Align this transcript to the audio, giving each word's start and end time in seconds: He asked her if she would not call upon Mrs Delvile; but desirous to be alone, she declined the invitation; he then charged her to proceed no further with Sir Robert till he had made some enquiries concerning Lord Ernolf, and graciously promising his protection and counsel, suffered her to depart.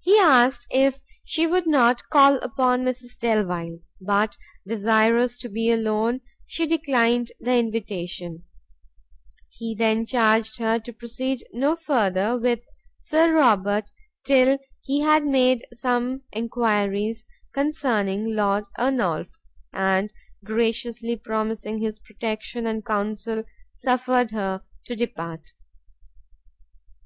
He 0.00 0.18
asked 0.18 0.70
her 0.70 0.78
if 0.88 1.02
she 1.24 1.46
would 1.46 1.66
not 1.66 2.10
call 2.10 2.36
upon 2.40 2.84
Mrs 2.84 3.18
Delvile; 3.18 3.78
but 4.02 4.36
desirous 4.66 5.38
to 5.38 5.48
be 5.48 5.70
alone, 5.70 6.20
she 6.44 6.66
declined 6.66 7.32
the 7.40 7.54
invitation; 7.56 8.44
he 9.48 9.74
then 9.74 10.04
charged 10.04 10.58
her 10.58 10.78
to 10.80 10.92
proceed 10.92 11.42
no 11.54 11.74
further 11.74 12.36
with 12.36 12.60
Sir 12.98 13.32
Robert 13.32 13.90
till 14.26 14.58
he 14.82 15.00
had 15.00 15.24
made 15.24 15.66
some 15.72 16.20
enquiries 16.34 17.26
concerning 17.54 18.34
Lord 18.36 18.64
Ernolf, 18.78 19.28
and 19.72 20.12
graciously 20.44 21.16
promising 21.16 21.78
his 21.80 21.98
protection 21.98 22.66
and 22.66 22.84
counsel, 22.84 23.44
suffered 23.72 24.32
her 24.32 24.60
to 24.84 24.94
depart. 24.94 25.52